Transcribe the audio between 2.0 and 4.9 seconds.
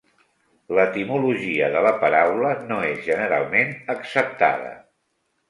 paraula no és generalment acceptada.